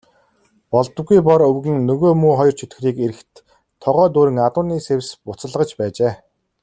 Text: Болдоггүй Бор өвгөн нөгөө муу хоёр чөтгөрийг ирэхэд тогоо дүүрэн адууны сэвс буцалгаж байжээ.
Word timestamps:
Болдоггүй 0.75 1.19
Бор 1.27 1.43
өвгөн 1.47 1.77
нөгөө 1.89 2.13
муу 2.21 2.33
хоёр 2.39 2.55
чөтгөрийг 2.59 2.97
ирэхэд 3.05 3.33
тогоо 3.83 4.05
дүүрэн 4.13 4.37
адууны 4.47 4.75
сэвс 4.87 5.07
буцалгаж 5.25 5.69
байжээ. 5.79 6.13